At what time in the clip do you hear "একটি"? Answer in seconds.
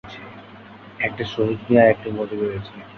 0.99-1.23, 1.93-2.07